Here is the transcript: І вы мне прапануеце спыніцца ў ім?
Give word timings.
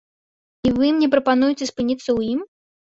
І 0.69 0.71
вы 0.79 0.89
мне 0.97 1.11
прапануеце 1.17 1.71
спыніцца 1.75 2.03
ў 2.17 2.35
ім? 2.35 2.39